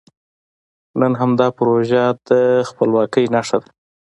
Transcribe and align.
نن 0.99 1.13
همدا 1.21 1.47
پروژه 1.57 2.03
د 2.29 2.29
خپلواکۍ 2.69 3.25
نښه 3.35 3.57
ده. 3.61 3.69